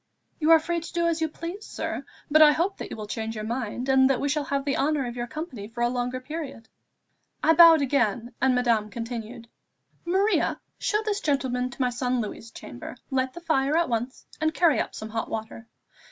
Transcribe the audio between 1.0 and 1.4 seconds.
as you